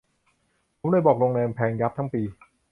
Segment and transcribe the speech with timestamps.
[0.79, 2.21] ผมบอกเลยโรงแรมแพงยับทั้งปี